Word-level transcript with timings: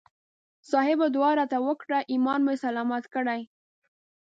صاحبه 0.71 1.05
دعا 1.15 1.31
راته 1.39 1.57
وکړه 1.67 1.99
ایمان 2.13 2.39
مې 2.45 2.55
سلامت 2.65 3.03
کړي. 3.13 3.41